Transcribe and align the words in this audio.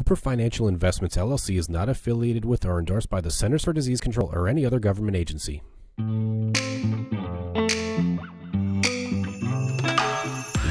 Cooper 0.00 0.16
Financial 0.16 0.66
Investments 0.66 1.14
LLC 1.14 1.58
is 1.58 1.68
not 1.68 1.90
affiliated 1.90 2.46
with 2.46 2.64
or 2.64 2.78
endorsed 2.78 3.10
by 3.10 3.20
the 3.20 3.30
Centers 3.30 3.64
for 3.64 3.74
Disease 3.74 4.00
Control 4.00 4.30
or 4.32 4.48
any 4.48 4.64
other 4.64 4.78
government 4.78 5.14
agency. 5.14 5.62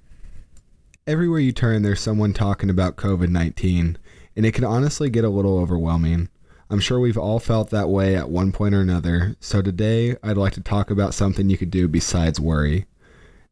Everywhere 1.07 1.41
you 1.41 1.53
turn, 1.53 1.83
there's 1.83 2.01
someone 2.01 2.33
talking 2.33 2.71
about 2.71 2.97
COVID 2.97 3.29
19, 3.29 3.99
and 4.37 4.47
it 4.47 4.55
can 4.55 4.65
honestly 4.65 5.11
get 5.11 5.23
a 5.23 5.29
little 5.29 5.59
overwhelming. 5.59 6.31
I'm 6.71 6.81
sure 6.81 6.99
we've 6.99 7.19
all 7.19 7.39
felt 7.39 7.69
that 7.69 7.91
way 7.91 8.17
at 8.17 8.31
one 8.31 8.53
point 8.53 8.75
or 8.75 8.81
another, 8.81 9.37
so 9.39 9.61
today 9.61 10.17
I'd 10.23 10.39
like 10.39 10.55
to 10.55 10.63
talk 10.63 10.91
about 10.91 11.13
something 11.13 11.51
you 11.51 11.59
could 11.59 11.71
do 11.71 11.89
besides 11.89 12.41
worry. 12.41 12.87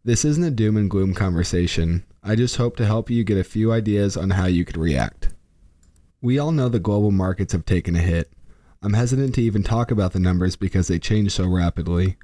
This 0.03 0.25
isn't 0.25 0.43
a 0.43 0.51
doom 0.51 0.79
and 0.79 0.89
gloom 0.89 1.13
conversation. 1.13 2.05
I 2.23 2.37
just 2.37 2.57
hope 2.57 2.77
to 2.77 2.87
help 2.87 3.11
you 3.11 3.23
get 3.23 3.37
a 3.37 3.45
few 3.45 3.71
ideas 3.71 4.17
on 4.17 4.31
how 4.31 4.47
you 4.47 4.65
could 4.65 4.79
react. 4.79 5.29
We 6.23 6.39
all 6.39 6.53
know 6.53 6.71
the 6.71 6.81
global 6.81 7.11
markets 7.11 7.53
have 7.53 7.67
taken 7.67 7.97
a 7.97 8.01
hit. 8.01 8.33
I'm 8.81 8.95
hesitant 8.95 9.35
to 9.35 9.43
even 9.43 9.63
talk 9.63 9.91
about 9.91 10.15
the 10.15 10.21
numbers 10.21 10.57
because 10.57 10.89
they 10.89 10.99
change 10.99 11.33
so 11.33 11.47
rapidly. 11.47 12.17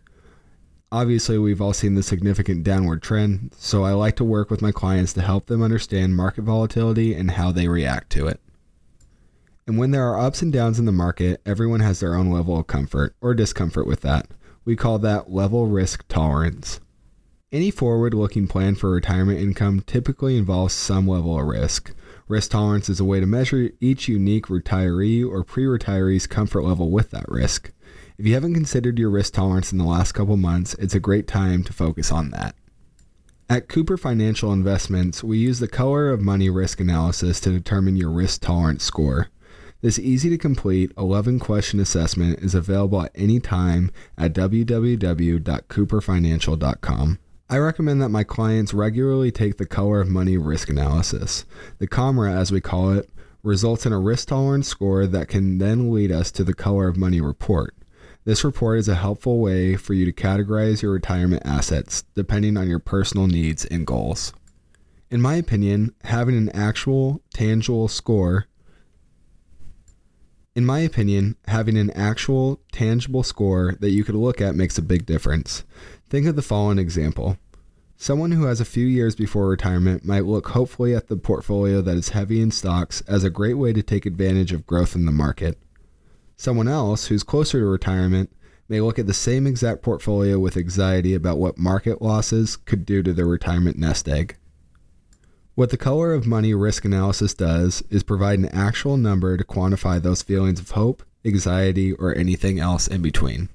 Obviously, 0.90 1.36
we've 1.36 1.60
all 1.60 1.74
seen 1.74 1.94
the 1.94 2.02
significant 2.02 2.64
downward 2.64 3.02
trend, 3.02 3.54
so 3.58 3.84
I 3.84 3.92
like 3.92 4.16
to 4.16 4.24
work 4.24 4.50
with 4.50 4.62
my 4.62 4.72
clients 4.72 5.12
to 5.14 5.20
help 5.20 5.46
them 5.46 5.62
understand 5.62 6.16
market 6.16 6.42
volatility 6.42 7.14
and 7.14 7.32
how 7.32 7.52
they 7.52 7.68
react 7.68 8.10
to 8.12 8.26
it. 8.26 8.40
And 9.66 9.76
when 9.76 9.90
there 9.90 10.08
are 10.08 10.18
ups 10.18 10.40
and 10.40 10.50
downs 10.50 10.78
in 10.78 10.86
the 10.86 10.92
market, 10.92 11.42
everyone 11.44 11.80
has 11.80 12.00
their 12.00 12.14
own 12.14 12.30
level 12.30 12.58
of 12.58 12.68
comfort 12.68 13.14
or 13.20 13.34
discomfort 13.34 13.86
with 13.86 14.00
that. 14.00 14.28
We 14.64 14.76
call 14.76 14.98
that 15.00 15.30
level 15.30 15.66
risk 15.66 16.08
tolerance. 16.08 16.80
Any 17.52 17.70
forward 17.70 18.14
looking 18.14 18.48
plan 18.48 18.74
for 18.74 18.90
retirement 18.90 19.40
income 19.40 19.80
typically 19.86 20.38
involves 20.38 20.72
some 20.72 21.06
level 21.06 21.38
of 21.38 21.46
risk. 21.46 21.92
Risk 22.28 22.50
tolerance 22.50 22.88
is 22.88 22.98
a 22.98 23.04
way 23.04 23.20
to 23.20 23.26
measure 23.26 23.70
each 23.78 24.08
unique 24.08 24.46
retiree 24.46 25.26
or 25.26 25.44
pre 25.44 25.64
retiree's 25.64 26.26
comfort 26.26 26.62
level 26.62 26.90
with 26.90 27.10
that 27.10 27.28
risk. 27.28 27.72
If 28.18 28.26
you 28.26 28.34
haven't 28.34 28.54
considered 28.54 28.98
your 28.98 29.08
risk 29.10 29.34
tolerance 29.34 29.70
in 29.70 29.78
the 29.78 29.84
last 29.84 30.10
couple 30.10 30.36
months, 30.36 30.74
it's 30.74 30.96
a 30.96 30.98
great 30.98 31.28
time 31.28 31.62
to 31.62 31.72
focus 31.72 32.10
on 32.10 32.30
that. 32.30 32.56
At 33.48 33.68
Cooper 33.68 33.96
Financial 33.96 34.52
Investments, 34.52 35.22
we 35.22 35.38
use 35.38 35.60
the 35.60 35.68
color 35.68 36.10
of 36.10 36.20
money 36.20 36.50
risk 36.50 36.80
analysis 36.80 37.38
to 37.38 37.52
determine 37.52 37.96
your 37.96 38.10
risk 38.10 38.40
tolerance 38.40 38.82
score. 38.82 39.28
This 39.82 40.00
easy 40.00 40.28
to 40.30 40.36
complete 40.36 40.90
11 40.98 41.38
question 41.38 41.78
assessment 41.78 42.40
is 42.40 42.56
available 42.56 43.02
at 43.02 43.12
any 43.14 43.38
time 43.38 43.92
at 44.16 44.32
www.cooperfinancial.com. 44.32 47.18
I 47.48 47.58
recommend 47.58 48.02
that 48.02 48.08
my 48.08 48.24
clients 48.24 48.74
regularly 48.74 49.30
take 49.30 49.58
the 49.58 49.66
color 49.66 50.00
of 50.00 50.08
money 50.08 50.36
risk 50.36 50.68
analysis. 50.68 51.44
The 51.78 51.86
COMRA, 51.86 52.32
as 52.32 52.50
we 52.50 52.60
call 52.60 52.90
it, 52.90 53.08
results 53.44 53.86
in 53.86 53.92
a 53.92 54.00
risk 54.00 54.26
tolerance 54.26 54.66
score 54.66 55.06
that 55.06 55.28
can 55.28 55.58
then 55.58 55.92
lead 55.92 56.10
us 56.10 56.32
to 56.32 56.42
the 56.42 56.52
color 56.52 56.88
of 56.88 56.96
money 56.96 57.20
report. 57.20 57.76
This 58.28 58.44
report 58.44 58.78
is 58.78 58.88
a 58.88 58.94
helpful 58.94 59.38
way 59.38 59.74
for 59.76 59.94
you 59.94 60.04
to 60.04 60.12
categorize 60.12 60.82
your 60.82 60.92
retirement 60.92 61.44
assets 61.46 62.04
depending 62.14 62.58
on 62.58 62.68
your 62.68 62.78
personal 62.78 63.26
needs 63.26 63.64
and 63.64 63.86
goals. 63.86 64.34
In 65.10 65.22
my 65.22 65.36
opinion, 65.36 65.94
having 66.04 66.36
an 66.36 66.50
actual, 66.50 67.22
tangible 67.32 67.88
score 67.88 68.44
in 70.54 70.66
my 70.66 70.80
opinion, 70.80 71.36
having 71.46 71.78
an 71.78 71.90
actual, 71.92 72.60
tangible 72.70 73.22
score 73.22 73.76
that 73.80 73.92
you 73.92 74.04
could 74.04 74.14
look 74.14 74.42
at 74.42 74.54
makes 74.54 74.76
a 74.76 74.82
big 74.82 75.06
difference. 75.06 75.64
Think 76.10 76.26
of 76.26 76.36
the 76.36 76.42
following 76.42 76.78
example. 76.78 77.38
Someone 77.96 78.32
who 78.32 78.44
has 78.44 78.60
a 78.60 78.66
few 78.66 78.86
years 78.86 79.14
before 79.14 79.48
retirement 79.48 80.04
might 80.04 80.26
look 80.26 80.48
hopefully 80.48 80.94
at 80.94 81.08
the 81.08 81.16
portfolio 81.16 81.80
that 81.80 81.96
is 81.96 82.10
heavy 82.10 82.42
in 82.42 82.50
stocks 82.50 83.00
as 83.08 83.24
a 83.24 83.30
great 83.30 83.54
way 83.54 83.72
to 83.72 83.82
take 83.82 84.04
advantage 84.04 84.52
of 84.52 84.66
growth 84.66 84.94
in 84.94 85.06
the 85.06 85.12
market. 85.12 85.58
Someone 86.40 86.68
else 86.68 87.08
who's 87.08 87.24
closer 87.24 87.58
to 87.58 87.66
retirement 87.66 88.30
may 88.68 88.80
look 88.80 88.96
at 88.96 89.08
the 89.08 89.12
same 89.12 89.44
exact 89.44 89.82
portfolio 89.82 90.38
with 90.38 90.56
anxiety 90.56 91.12
about 91.12 91.36
what 91.36 91.58
market 91.58 92.00
losses 92.00 92.54
could 92.56 92.86
do 92.86 93.02
to 93.02 93.12
their 93.12 93.26
retirement 93.26 93.76
nest 93.76 94.08
egg. 94.08 94.36
What 95.56 95.70
the 95.70 95.76
color 95.76 96.14
of 96.14 96.28
money 96.28 96.54
risk 96.54 96.84
analysis 96.84 97.34
does 97.34 97.82
is 97.90 98.04
provide 98.04 98.38
an 98.38 98.48
actual 98.50 98.96
number 98.96 99.36
to 99.36 99.42
quantify 99.42 100.00
those 100.00 100.22
feelings 100.22 100.60
of 100.60 100.70
hope, 100.70 101.02
anxiety, 101.24 101.92
or 101.94 102.16
anything 102.16 102.60
else 102.60 102.86
in 102.86 103.02
between. 103.02 103.48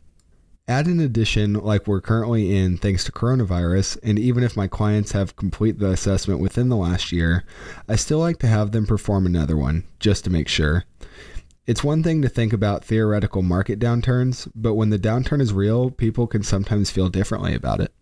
Add 0.67 0.87
an 0.87 0.99
addition 0.99 1.53
like 1.53 1.87
we're 1.87 2.01
currently 2.01 2.53
in 2.53 2.77
thanks 2.77 3.05
to 3.05 3.13
coronavirus, 3.13 3.97
and 4.03 4.19
even 4.19 4.43
if 4.43 4.57
my 4.57 4.67
clients 4.67 5.13
have 5.13 5.37
completed 5.37 5.79
the 5.79 5.91
assessment 5.91 6.41
within 6.41 6.67
the 6.67 6.75
last 6.75 7.13
year, 7.13 7.45
I 7.87 7.95
still 7.95 8.19
like 8.19 8.39
to 8.39 8.47
have 8.47 8.73
them 8.73 8.85
perform 8.85 9.25
another 9.25 9.55
one, 9.55 9.85
just 10.01 10.25
to 10.25 10.29
make 10.29 10.49
sure. 10.49 10.83
It's 11.65 11.81
one 11.83 12.03
thing 12.03 12.21
to 12.21 12.27
think 12.27 12.51
about 12.51 12.83
theoretical 12.83 13.41
market 13.41 13.79
downturns, 13.79 14.51
but 14.53 14.73
when 14.73 14.89
the 14.89 14.99
downturn 14.99 15.39
is 15.39 15.53
real, 15.53 15.91
people 15.91 16.27
can 16.27 16.43
sometimes 16.43 16.91
feel 16.91 17.07
differently 17.07 17.55
about 17.55 17.79
it. 17.79 17.93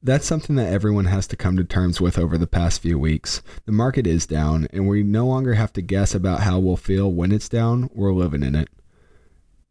That's 0.00 0.26
something 0.26 0.54
that 0.54 0.72
everyone 0.72 1.06
has 1.06 1.26
to 1.28 1.36
come 1.36 1.56
to 1.56 1.64
terms 1.64 2.00
with 2.00 2.16
over 2.16 2.38
the 2.38 2.46
past 2.46 2.80
few 2.80 3.00
weeks. 3.00 3.42
The 3.64 3.72
market 3.72 4.06
is 4.06 4.28
down, 4.28 4.68
and 4.72 4.86
we 4.86 5.02
no 5.02 5.26
longer 5.26 5.54
have 5.54 5.72
to 5.72 5.82
guess 5.82 6.14
about 6.14 6.42
how 6.42 6.60
we'll 6.60 6.76
feel 6.76 7.10
when 7.10 7.32
it's 7.32 7.48
down, 7.48 7.90
we're 7.92 8.14
living 8.14 8.44
in 8.44 8.54
it. 8.54 8.68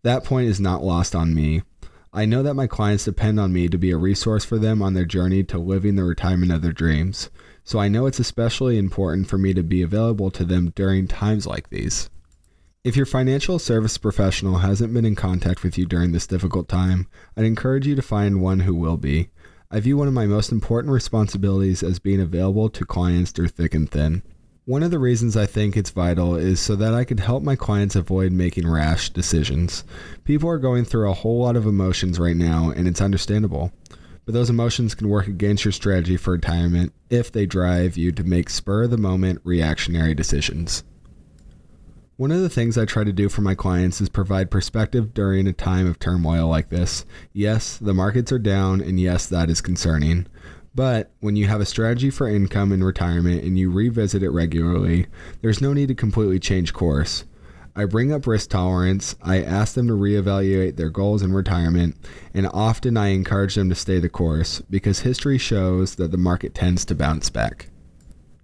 That 0.04 0.26
point 0.26 0.50
is 0.50 0.60
not 0.60 0.84
lost 0.84 1.16
on 1.16 1.34
me. 1.34 1.62
I 2.12 2.26
know 2.26 2.44
that 2.44 2.56
my 2.56 2.68
clients 2.68 3.06
depend 3.06 3.40
on 3.40 3.54
me 3.54 3.70
to 3.70 3.78
be 3.78 3.92
a 3.92 3.98
resource 3.98 4.44
for 4.44 4.58
them 4.60 4.82
on 4.82 4.94
their 4.94 5.06
journey 5.06 5.46
to 5.46 5.58
living 5.58 5.96
the 5.96 6.04
retirement 6.04 6.52
of 6.52 6.62
their 6.62 6.74
dreams, 6.74 7.30
so 7.64 7.80
I 7.80 7.88
know 7.88 8.06
it's 8.06 8.20
especially 8.20 8.78
important 8.78 9.30
for 9.30 9.38
me 9.38 9.54
to 9.54 9.64
be 9.64 9.82
available 9.82 10.30
to 10.32 10.44
them 10.44 10.74
during 10.76 11.08
times 11.08 11.48
like 11.48 11.70
these. 11.70 12.10
If 12.86 12.96
your 12.96 13.08
financial 13.08 13.58
service 13.58 13.98
professional 13.98 14.60
hasn't 14.60 14.94
been 14.94 15.06
in 15.06 15.16
contact 15.16 15.64
with 15.64 15.76
you 15.76 15.88
during 15.88 16.12
this 16.12 16.28
difficult 16.28 16.70
time, 16.70 17.08
I'd 17.36 17.44
encourage 17.44 17.88
you 17.88 17.96
to 17.96 18.02
find 18.04 18.44
one 18.44 18.60
who 18.60 18.76
will 18.76 18.96
be. 18.96 19.30
I 19.72 19.80
view 19.80 19.98
one 19.98 20.08
of 20.08 20.14
my 20.14 20.28
most 20.28 20.52
important 20.52 20.94
responsibilities 20.94 21.82
as 21.82 21.98
being 21.98 22.22
available 22.22 22.70
to 22.70 22.86
clients 22.86 23.32
through 23.32 23.48
thick 23.48 23.74
and 23.74 23.90
thin. 23.90 24.22
One 24.66 24.84
of 24.84 24.92
the 24.92 25.00
reasons 25.00 25.36
I 25.36 25.48
think 25.48 25.76
it's 25.76 25.90
vital 25.90 26.36
is 26.36 26.60
so 26.60 26.76
that 26.76 26.94
I 26.94 27.06
could 27.06 27.22
help 27.22 27.42
my 27.42 27.56
clients 27.56 27.96
avoid 27.96 28.32
making 28.32 28.70
rash 28.70 29.10
decisions. 29.10 29.84
People 30.24 30.48
are 30.48 30.60
going 30.60 30.86
through 30.86 31.10
a 31.10 31.16
whole 31.16 31.42
lot 31.42 31.56
of 31.56 31.66
emotions 31.66 32.20
right 32.20 32.38
now, 32.38 32.70
and 32.70 32.88
it's 32.88 33.02
understandable. 33.02 33.72
But 34.26 34.36
those 34.36 34.52
emotions 34.52 34.94
can 34.94 35.10
work 35.10 35.26
against 35.26 35.66
your 35.66 35.72
strategy 35.72 36.18
for 36.18 36.34
retirement 36.34 36.94
if 37.10 37.32
they 37.32 37.48
drive 37.48 37.98
you 37.98 38.12
to 38.12 38.24
make 38.24 38.48
spur 38.52 38.84
of 38.84 38.92
the 38.92 38.98
moment 39.00 39.42
reactionary 39.44 40.14
decisions. 40.14 40.84
One 42.18 42.32
of 42.32 42.40
the 42.40 42.50
things 42.50 42.78
I 42.78 42.86
try 42.86 43.04
to 43.04 43.12
do 43.12 43.28
for 43.28 43.42
my 43.42 43.56
clients 43.56 44.00
is 44.00 44.08
provide 44.08 44.50
perspective 44.50 45.14
during 45.14 45.48
a 45.48 45.54
time 45.54 45.86
of 45.86 46.00
turmoil 46.00 46.48
like 46.48 46.70
this. 46.70 47.06
Yes, 47.34 47.76
the 47.76 47.94
markets 47.94 48.32
are 48.32 48.40
down, 48.40 48.80
and 48.80 48.98
yes, 48.98 49.26
that 49.26 49.50
is 49.50 49.60
concerning. 49.60 50.26
But 50.74 51.12
when 51.20 51.36
you 51.36 51.48
have 51.48 51.60
a 51.60 51.66
strategy 51.66 52.10
for 52.10 52.30
income 52.30 52.72
and 52.72 52.86
retirement 52.86 53.44
and 53.44 53.60
you 53.60 53.70
revisit 53.70 54.24
it 54.24 54.30
regularly, 54.30 55.08
there's 55.42 55.60
no 55.60 55.74
need 55.74 55.90
to 55.90 55.96
completely 55.96 56.40
change 56.40 56.72
course. 56.72 57.26
I 57.76 57.84
bring 57.84 58.14
up 58.14 58.26
risk 58.26 58.50
tolerance, 58.50 59.18
I 59.22 59.42
ask 59.42 59.74
them 59.74 59.90
to 59.90 59.94
reevaluate 59.94 60.78
their 60.78 60.90
goals 60.90 61.22
in 61.22 61.34
retirement, 61.34 61.98
and 62.34 62.48
often 62.54 62.96
I 62.96 63.08
encourage 63.08 63.56
them 63.56 63.68
to 63.68 63.76
stay 63.76 64.00
the 64.00 64.08
course 64.08 64.62
because 64.70 65.00
history 65.00 65.38
shows 65.38 65.96
that 65.96 66.12
the 66.12 66.18
market 66.18 66.56
tends 66.56 66.86
to 66.86 66.96
bounce 66.96 67.30
back. 67.30 67.68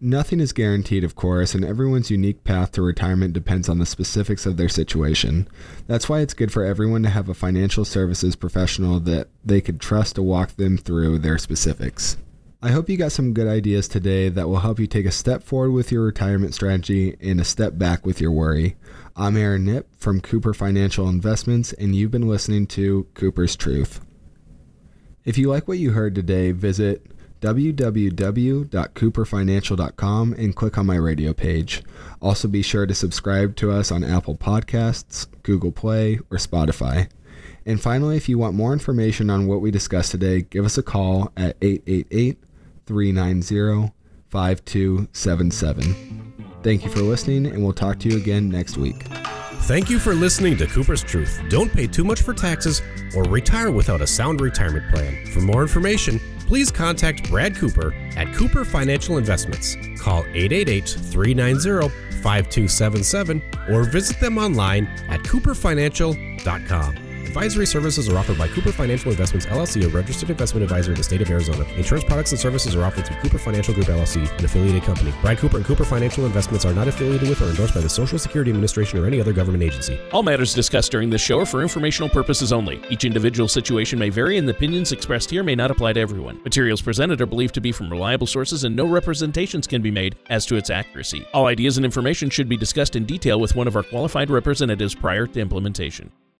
Nothing 0.04 0.40
is 0.40 0.52
guaranteed, 0.52 1.04
of 1.04 1.14
course, 1.14 1.54
and 1.54 1.64
everyone's 1.64 2.10
unique 2.10 2.44
path 2.44 2.72
to 2.72 2.82
retirement 2.82 3.34
depends 3.34 3.70
on 3.70 3.78
the 3.78 3.86
specifics 3.86 4.48
of 4.48 4.58
their 4.58 4.68
situation. 4.68 5.48
That's 5.86 6.10
why 6.10 6.22
it's 6.22 6.34
good 6.34 6.52
for 6.52 6.66
everyone 6.66 7.04
to 7.04 7.10
have 7.10 7.30
a 7.30 7.36
financial 7.36 7.86
services 7.86 8.36
professional 8.36 9.00
that 9.02 9.28
they 9.46 9.62
could 9.62 9.80
trust 9.80 10.16
to 10.16 10.24
walk 10.24 10.56
them 10.56 10.80
through 10.80 11.20
their 11.20 11.38
specifics. 11.38 12.18
I 12.64 12.72
hope 12.72 12.90
you 12.90 12.98
got 12.98 13.12
some 13.12 13.36
good 13.36 13.48
ideas 13.48 13.88
today 13.88 14.30
that 14.30 14.50
will 14.50 14.62
help 14.62 14.80
you 14.80 14.88
take 14.88 15.06
a 15.06 15.12
step 15.12 15.44
forward 15.44 15.70
with 15.70 15.92
your 15.92 16.04
retirement 16.04 16.56
strategy 16.56 17.16
and 17.22 17.40
a 17.40 17.44
step 17.44 17.78
back 17.78 18.04
with 18.04 18.20
your 18.20 18.32
worry. 18.32 18.78
I'm 19.16 19.38
Aaron 19.38 19.66
Nip 19.66 19.88
from 19.98 20.20
Cooper 20.20 20.56
Financial 20.56 21.08
Investments, 21.10 21.74
and 21.74 21.96
you've 21.96 22.10
been 22.10 22.28
listening 22.28 22.66
to 22.68 23.06
Cooper's 23.14 23.56
Truth. 23.56 24.02
If 25.26 25.38
you 25.38 25.48
like 25.48 25.68
what 25.68 25.78
you 25.78 25.92
heard 25.92 26.16
today, 26.16 26.54
visit 26.54 27.06
www.cooperfinancial.com 27.42 30.34
and 30.34 30.56
click 30.56 30.78
on 30.78 30.86
my 30.86 30.96
radio 30.96 31.34
page. 31.34 31.84
Also, 32.22 32.48
be 32.48 32.62
sure 32.62 32.86
to 32.86 32.94
subscribe 32.94 33.56
to 33.58 33.72
us 33.72 33.92
on 33.92 34.04
Apple 34.04 34.38
Podcasts, 34.38 35.28
Google 35.44 35.72
Play, 35.72 36.20
or 36.30 36.38
Spotify. 36.38 37.10
And 37.66 37.82
finally, 37.82 38.18
if 38.18 38.30
you 38.30 38.38
want 38.38 38.56
more 38.56 38.74
information 38.74 39.30
on 39.30 39.48
what 39.48 39.62
we 39.62 39.72
discussed 39.72 40.12
today, 40.12 40.42
give 40.42 40.66
us 40.66 40.78
a 40.78 40.84
call 40.84 41.32
at 41.36 41.58
888 41.62 42.38
390 42.86 43.94
5277. 44.30 46.34
Thank 46.64 46.86
you 46.86 46.90
for 46.90 47.02
listening, 47.02 47.48
and 47.48 47.64
we'll 47.64 47.74
talk 47.74 48.00
to 48.00 48.10
you 48.10 48.18
again 48.18 48.50
next 48.50 48.78
week. 48.78 49.04
Thank 49.66 49.90
you 49.90 50.00
for 50.00 50.14
listening 50.14 50.58
to 50.58 50.68
Cooper's 50.68 51.04
Truth. 51.04 51.42
Don't 51.50 51.72
pay 51.72 51.86
too 51.86 52.04
much 52.04 52.22
for 52.22 52.34
taxes 52.34 52.82
or 53.16 53.24
retire 53.24 53.72
without 53.72 54.02
a 54.02 54.08
sound 54.08 54.42
retirement 54.42 54.92
plan. 54.92 55.26
For 55.28 55.42
more 55.42 55.62
information, 55.62 56.20
please 56.52 56.70
contact 56.70 57.30
Brad 57.30 57.56
Cooper 57.56 57.94
at 58.18 58.34
Cooper 58.34 58.66
Financial 58.66 59.18
Investments. 59.18 59.78
Call 59.98 60.26
888 60.34 60.86
390 60.86 61.88
5277 62.22 63.42
or 63.70 63.86
visit 63.86 64.20
them 64.20 64.38
online 64.38 64.86
at 65.08 65.22
cooperfinancial.com. 65.22 67.11
Advisory 67.32 67.66
services 67.66 68.10
are 68.10 68.18
offered 68.18 68.38
by 68.38 68.46
Cooper 68.50 68.74
Financial 68.74 69.10
Investments 69.10 69.46
LLC, 69.46 69.86
a 69.86 69.88
registered 69.88 70.30
investment 70.30 70.66
advisor 70.66 70.92
in 70.92 70.98
the 70.98 71.04
state 71.04 71.22
of 71.22 71.30
Arizona. 71.30 71.64
Insurance 71.76 72.04
products 72.04 72.32
and 72.34 72.40
services 72.42 72.76
are 72.76 72.84
offered 72.84 73.08
through 73.08 73.16
Cooper 73.22 73.38
Financial 73.38 73.74
Group 73.74 73.88
LLC, 73.88 74.30
an 74.38 74.44
affiliated 74.44 74.84
company. 74.84 75.14
Brad 75.22 75.38
Cooper 75.38 75.56
and 75.56 75.66
Cooper 75.66 75.86
Financial 75.86 76.26
Investments 76.26 76.66
are 76.66 76.74
not 76.74 76.90
affiliated 76.90 77.30
with 77.30 77.42
or 77.42 77.46
endorsed 77.46 77.74
by 77.74 77.80
the 77.80 77.88
Social 77.88 78.20
Security 78.20 78.52
Administration 78.52 79.00
or 79.00 79.08
any 79.08 79.22
other 79.22 79.32
government 79.32 79.64
agency. 79.64 79.98
All 80.12 80.24
matters 80.24 80.54
discussed 80.54 80.92
during 80.92 81.10
this 81.10 81.22
show 81.22 81.40
are 81.40 81.46
for 81.46 81.62
informational 81.62 82.10
purposes 82.10 82.52
only. 82.52 82.82
Each 82.90 83.06
individual 83.06 83.48
situation 83.48 83.98
may 83.98 84.10
vary, 84.10 84.38
and 84.38 84.46
the 84.46 84.52
opinions 84.52 84.92
expressed 84.92 85.30
here 85.30 85.42
may 85.42 85.56
not 85.56 85.72
apply 85.72 85.94
to 85.94 86.02
everyone. 86.02 86.44
Materials 86.44 86.82
presented 86.82 87.22
are 87.22 87.26
believed 87.26 87.54
to 87.54 87.62
be 87.62 87.72
from 87.72 87.90
reliable 87.90 88.28
sources, 88.28 88.66
and 88.66 88.76
no 88.76 88.86
representations 88.86 89.68
can 89.68 89.82
be 89.82 89.90
made 89.90 90.18
as 90.30 90.46
to 90.48 90.58
its 90.58 90.70
accuracy. 90.70 91.26
All 91.34 91.46
ideas 91.46 91.78
and 91.78 91.86
information 91.86 92.30
should 92.30 92.50
be 92.50 92.58
discussed 92.58 92.98
in 92.98 93.06
detail 93.06 93.40
with 93.40 93.56
one 93.56 93.70
of 93.70 93.78
our 93.78 93.84
qualified 93.84 94.30
representatives 94.30 94.94
prior 94.94 95.28
to 95.28 95.40
implementation. 95.40 96.12